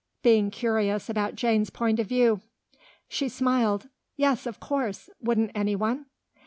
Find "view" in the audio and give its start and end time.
2.07-2.41